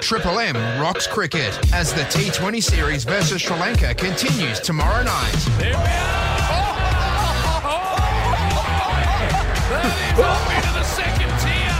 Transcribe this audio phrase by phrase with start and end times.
[0.00, 5.32] Triple M rocks cricket as the T20 series versus Sri Lanka continues tomorrow night.
[5.58, 6.40] There we are.
[10.16, 11.76] Oh, into the second tier.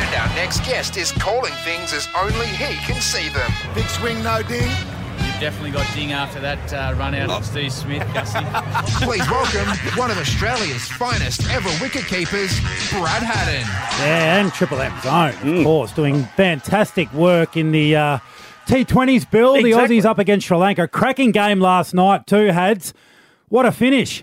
[0.00, 3.50] And our next guest is calling things as only he can see them.
[3.74, 4.70] Big swing, no ding.
[5.34, 8.38] You've definitely got ding after that uh, run out of Steve Smith, Gussie.
[9.04, 9.66] Please welcome
[9.98, 12.60] one of Australia's finest ever wicket keepers,
[12.90, 13.66] Brad Haddin.
[13.98, 18.18] Yeah, and Triple M's own, of course, doing fantastic work in the uh,
[18.66, 19.56] T20s, Bill.
[19.56, 19.72] Exactly.
[19.72, 20.86] The Aussies up against Sri Lanka.
[20.86, 22.94] Cracking game last night, too, Hads.
[23.48, 24.22] What a finish.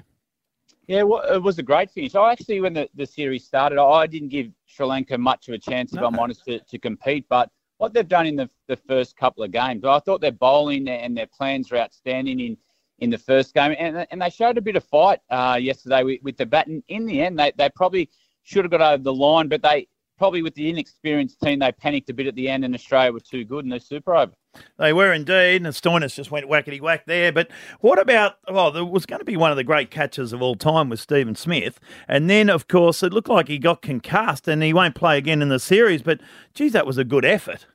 [0.88, 2.16] Yeah, well, it was a great finish.
[2.16, 5.60] I actually, when the, the series started, I didn't give Sri Lanka much of a
[5.60, 7.26] chance, if I'm honest, to, to compete.
[7.28, 7.50] But
[7.82, 11.18] what they've done in the, the first couple of games, I thought their bowling and
[11.18, 12.56] their plans were outstanding in,
[13.00, 13.74] in the first game.
[13.76, 16.68] And, and they showed a bit of fight uh, yesterday with, with the bat.
[16.68, 18.08] And in the end, they, they probably
[18.44, 19.88] should have got over the line, but they
[20.22, 23.20] probably with the inexperienced team, they panicked a bit at the end, and Australia were
[23.20, 24.32] too good and they're super over.
[24.78, 27.32] They were indeed, and Stoinis just went whackety whack there.
[27.32, 28.36] But what about?
[28.48, 31.00] Oh, there was going to be one of the great catches of all time with
[31.00, 34.94] Stephen Smith, and then of course it looked like he got concussed and he won't
[34.94, 36.04] play again in the series.
[36.04, 36.22] But
[36.54, 37.66] geez, that was a good effort.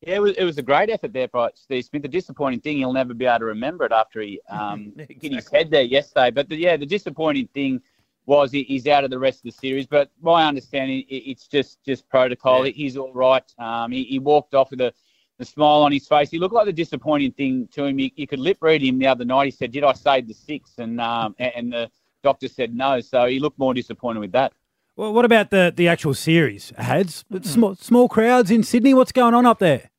[0.00, 2.02] Yeah, it was, it was a great effort there by Steve Smith.
[2.02, 5.48] The disappointing thing, he'll never be able to remember it after he um, hit his
[5.48, 6.32] head there yesterday.
[6.32, 7.80] But the, yeah, the disappointing thing
[8.26, 9.86] was he, he's out of the rest of the series.
[9.86, 12.62] But my understanding, it, it's just just protocol.
[12.62, 13.44] He's all right.
[13.58, 14.92] Um, he, he walked off with a,
[15.38, 16.30] a smile on his face.
[16.30, 17.98] He looked like the disappointing thing to him.
[17.98, 19.46] You, you could lip read him the other night.
[19.46, 20.72] He said, "Did I save the six?
[20.78, 21.90] And um, and, the
[22.22, 23.00] doctor said no.
[23.00, 24.52] So he looked more disappointed with that.
[24.94, 27.24] Well, what about the, the actual series, Hads?
[27.42, 28.92] Small, small crowds in Sydney.
[28.92, 29.90] What's going on up there?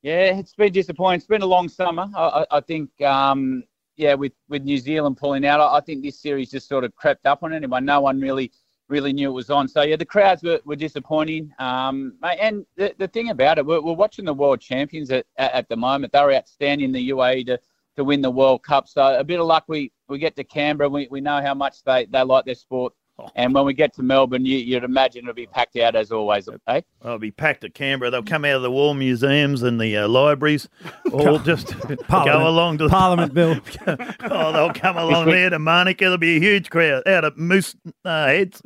[0.00, 1.18] Yeah, it's been disappointing.
[1.18, 2.08] It's been a long summer.
[2.14, 3.64] I, I, I think, um,
[3.98, 6.94] yeah, with, with New Zealand pulling out, I, I think this series just sort of
[6.96, 7.84] crept up on anyone.
[7.84, 8.50] No one really
[8.88, 9.68] really knew it was on.
[9.68, 11.52] So yeah, the crowds were, were disappointing.
[11.58, 15.52] Um, and the, the thing about it, we're, we're watching the world champions at, at,
[15.52, 16.12] at the moment.
[16.12, 17.60] They were outstanding in the UAE to,
[17.96, 18.88] to win the World Cup.
[18.88, 19.64] So a bit of luck.
[19.68, 20.88] We we get to Canberra.
[20.88, 22.94] We, we know how much they, they like their sport.
[23.34, 26.48] And when we get to Melbourne, you, you'd imagine it'll be packed out as always.
[26.66, 26.80] Eh?
[27.02, 28.10] They'll be packed at Canberra.
[28.10, 30.68] They'll come out of the war museums and the uh, libraries,
[31.12, 31.74] all just
[32.10, 33.56] go along to Parliament Bill.
[33.86, 36.04] oh, they'll come along there to Manuka.
[36.04, 38.62] There'll be a huge crowd out of moose uh, heads.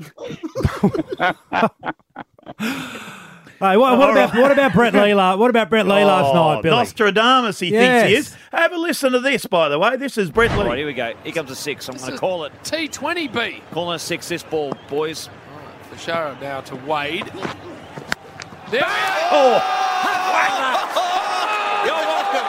[3.62, 5.14] Hey, what, what about what about Brett Lee?
[5.14, 6.74] la- What about Brett Lee last Oh, night, Billy?
[6.76, 8.02] Nostradamus, he Yes.
[8.02, 8.36] thinks he is.
[8.50, 9.96] Have a listen to this, by the way.
[9.96, 10.58] This is Brett Lee.
[10.58, 11.12] All right, here we go.
[11.22, 11.88] Here comes a six.
[11.88, 12.52] I'm going to call it.
[12.64, 13.60] T20B.
[13.70, 15.28] Calling a six this ball, boys.
[15.90, 17.26] For Shara now to Wade.
[17.26, 17.32] There
[18.72, 19.28] we are.
[19.30, 19.60] Oh.
[20.96, 22.48] oh, You're welcome.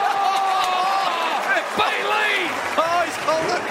[1.78, 2.50] Bailey.
[2.76, 3.62] Oh, he's called it.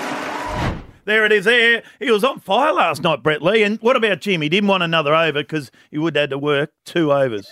[1.06, 1.84] There it is there.
[2.00, 3.64] He was on fire last night, Brett Lee.
[3.64, 4.41] And what about Jim?
[4.41, 7.47] He didn't want another over because he would have had to work two overs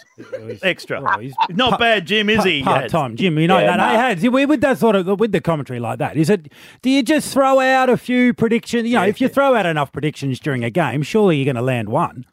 [0.63, 1.01] extra.
[1.01, 2.63] Oh, he's Not bad, Jim, is he?
[2.63, 2.91] Part Hads?
[2.93, 3.37] time, Jim.
[3.37, 3.77] You know Yeah, that.
[3.77, 3.83] no.
[3.89, 6.51] Hey, Hads, we- with that sort of with the commentary like that, is it?
[6.81, 8.87] Do you just throw out a few predictions?
[8.87, 11.61] You know, if you throw out enough predictions during a game, surely you're going to
[11.61, 12.25] land one.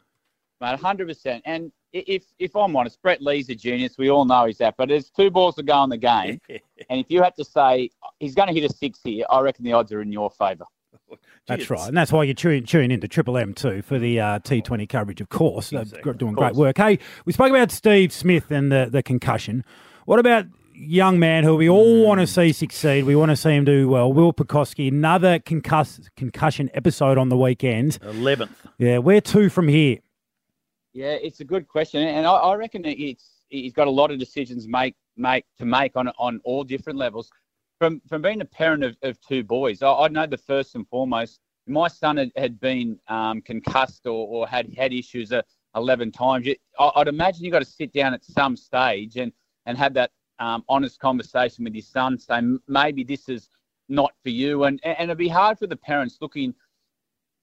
[0.61, 1.41] Mate, hundred percent.
[1.45, 3.95] And if if I'm honest, Brett Lee's a genius.
[3.97, 4.75] We all know he's that.
[4.77, 7.89] But there's two balls to go in the game, and if you had to say
[8.19, 10.65] he's going to hit a six here, I reckon the odds are in your favour.
[11.47, 11.69] That's Jeez.
[11.71, 14.87] right, and that's why you're tuning, tuning into Triple M too for the uh, T20
[14.87, 15.71] coverage, of course.
[15.71, 16.77] They're Exactly, doing of great work.
[16.77, 19.63] Hey, we spoke about Steve Smith and the, the concussion.
[20.05, 20.45] What about
[20.75, 23.05] young man who we all want to see succeed?
[23.05, 24.13] We want to see him do well.
[24.13, 27.99] Will Pucovski, another concuss, concussion episode on the weekend.
[28.01, 28.49] 11th.
[28.77, 29.97] Yeah, where to from here?
[30.93, 34.11] Yeah, it's a good question, and I, I reckon that it's he's got a lot
[34.11, 37.31] of decisions make make to make on on all different levels.
[37.79, 40.85] From from being a parent of, of two boys, I, I know the first and
[40.89, 41.39] foremost.
[41.65, 45.41] My son had, had been um, concussed or, or had had issues uh,
[45.75, 46.45] eleven times.
[46.45, 49.31] You, I, I'd imagine you've got to sit down at some stage and
[49.65, 53.47] and have that um, honest conversation with your son, saying maybe this is
[53.87, 56.53] not for you, and and it'd be hard for the parents looking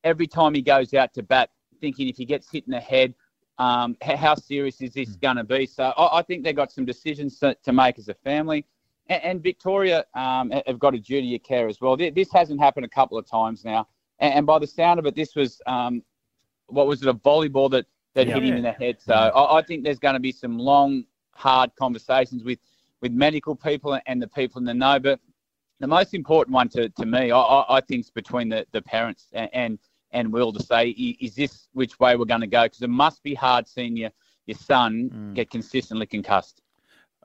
[0.05, 1.49] every time he goes out to bat,
[1.81, 3.15] thinking if he gets hit in the head,
[3.59, 5.65] um, how serious is this going to be?
[5.65, 8.67] So I, I think they've got some decisions to, to make as a family.
[9.09, 11.97] And, and Victoria um, have got a duty of care as well.
[11.97, 13.89] This hasn't happened a couple of times now.
[14.19, 16.03] And, and by the sound of it, this was, um,
[16.67, 18.97] what was it, a volleyball that, that hit him in the head.
[19.01, 22.59] So I, I think there's going to be some long, hard conversations with,
[23.03, 24.99] with medical people and the people in the know.
[24.99, 25.21] But
[25.81, 28.81] the most important one to, to me, I, I, I think, is between the, the
[28.81, 29.79] parents and, and
[30.13, 32.63] and Will to say, is this which way we're going to go?
[32.63, 34.11] Because it must be hard seeing your,
[34.47, 36.63] your son get consistently concussed.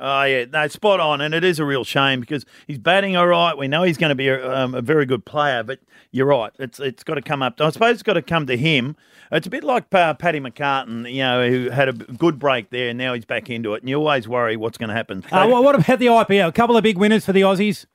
[0.01, 3.27] Oh yeah, no, spot on, and it is a real shame because he's batting all
[3.27, 3.56] right.
[3.56, 5.80] We know he's going to be a, um, a very good player, but
[6.12, 6.51] you're right.
[6.57, 7.62] It's it's got to come up.
[7.62, 8.95] I suppose it's got to come to him.
[9.31, 12.89] It's a bit like uh, Paddy McCartin, you know, who had a good break there,
[12.89, 13.83] and now he's back into it.
[13.83, 15.24] And you always worry what's going to happen.
[15.31, 16.48] Uh, what, what about the IPL?
[16.48, 17.86] A couple of big winners for the Aussies.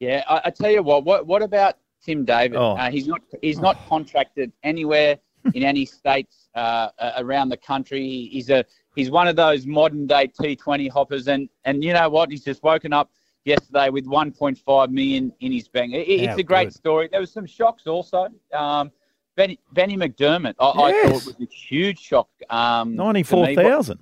[0.00, 1.04] Yeah, I, I tell you what.
[1.04, 2.56] What what about Tim David?
[2.56, 2.72] Oh.
[2.72, 5.18] Uh, he's not he's not contracted anywhere
[5.54, 8.28] in any states uh, uh, around the country.
[8.32, 8.64] He's a
[8.94, 12.30] he's one of those modern day T20 hoppers, and and you know what?
[12.30, 13.10] He's just woken up
[13.44, 15.94] yesterday with 1.5 million in his bank.
[15.94, 16.74] It, Yeah, it's a great good.
[16.74, 17.08] story.
[17.10, 18.28] There was some shocks also.
[18.52, 18.90] Um,
[19.36, 21.10] Benny, Benny McDermott, I, I Yes.
[21.12, 22.28] thought was a huge shock.
[22.50, 22.96] Um, to.
[22.96, 24.00] Ninety-four thousand.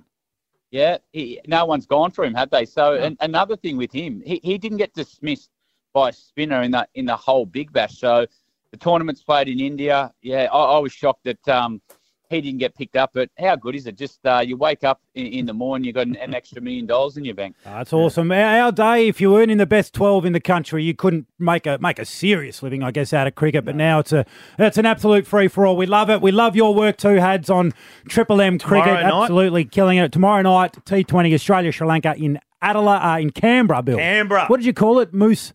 [0.71, 2.65] Yeah, he, no one's gone for him, have they?
[2.65, 5.49] So, and another thing with him, he, he didn't get dismissed
[5.93, 7.97] by a spinner in the in the whole Big Bash.
[7.97, 8.27] So,
[8.71, 10.13] the tournament's played in India.
[10.21, 11.81] Yeah, I, I was shocked that um,
[12.29, 13.11] he didn't get picked up.
[13.13, 13.95] But how good is it?
[13.97, 16.85] Just uh, you wake up in, in the morning, you've got an, an extra million
[16.85, 17.55] dollars in your bank.
[17.65, 18.31] That's awesome.
[18.31, 21.27] Our, our day, if you weren't in the best twelve in the country, you couldn't
[21.37, 23.65] make a make a serious living, I guess, out of cricket.
[23.65, 24.25] But now it's a
[24.57, 25.75] it's an absolute free for all.
[25.75, 26.21] We love it.
[26.21, 27.73] We love your work too, Hads on
[28.07, 29.03] Triple M Tomorrow cricket.
[29.03, 29.21] night.
[29.23, 30.77] Absolutely killing it tomorrow night.
[30.85, 33.81] T Twenty Australia Sri Lanka in Adelaide uh, in Canberra.
[33.81, 33.97] Bill.
[33.97, 34.45] Canberra.
[34.47, 35.13] What did you call it?
[35.13, 35.53] Moose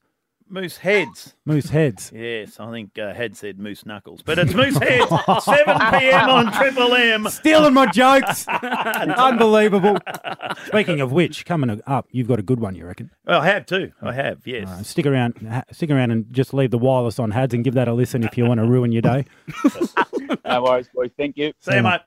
[0.49, 1.35] Moose heads.
[1.47, 2.13] Moose heads.
[2.15, 5.09] Yes, I think uh, Head said Moose Knuckles, but it's Moose Heads,
[5.45, 6.31] 7 p.m.
[6.31, 7.29] on Triple M.
[7.29, 8.47] Stealing my jokes.
[8.49, 9.97] Unbelievable.
[10.67, 13.11] Speaking of which, coming up, you've got a good one, you reckon?
[13.27, 13.93] Well, I have too.
[14.03, 14.69] I have, yes.
[14.69, 17.75] Uh, stick around, ha- stick around, and just leave the wireless on, Hads, and give
[17.75, 19.25] that a listen if you want to ruin your day.
[20.47, 21.11] No worries, boys.
[21.17, 21.53] Thank you.
[21.61, 22.01] See you, mate.